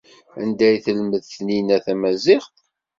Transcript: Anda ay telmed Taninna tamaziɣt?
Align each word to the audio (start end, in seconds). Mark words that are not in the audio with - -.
Anda 0.41 0.63
ay 0.67 0.77
telmed 0.85 1.23
Taninna 1.31 1.77
tamaziɣt? 1.85 2.55